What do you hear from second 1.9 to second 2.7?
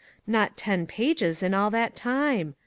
time!